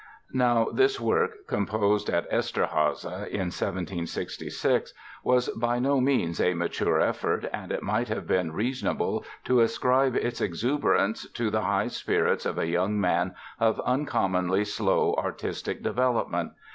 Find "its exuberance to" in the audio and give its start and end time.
10.15-11.51